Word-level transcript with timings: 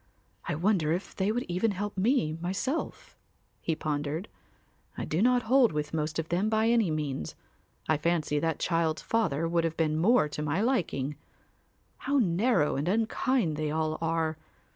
I 0.47 0.55
wonder 0.55 0.91
if 0.91 1.15
they 1.15 1.31
would 1.31 1.43
even 1.47 1.69
help 1.73 1.95
me 1.95 2.33
myself," 2.41 3.15
he 3.61 3.75
pondered. 3.75 4.29
"I 4.97 5.05
do 5.05 5.21
not 5.21 5.43
hold 5.43 5.71
with 5.71 5.93
most 5.93 6.17
of 6.17 6.29
them 6.29 6.49
by 6.49 6.69
any 6.69 6.89
means. 6.89 7.35
I 7.87 7.97
fancy 7.97 8.39
that 8.39 8.57
child's 8.57 9.03
father 9.03 9.47
would 9.47 9.63
have 9.63 9.77
been 9.77 9.97
more 9.99 10.27
to 10.27 10.41
my 10.41 10.59
liking. 10.59 11.17
How 11.97 12.17
narrow 12.17 12.75
and 12.77 12.87
unkind 12.87 13.57
they 13.57 13.69
all 13.69 13.99
are. 14.01 14.39